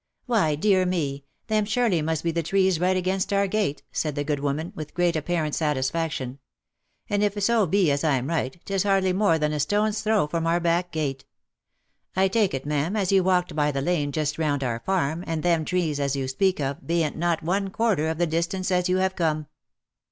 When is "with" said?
4.75-4.95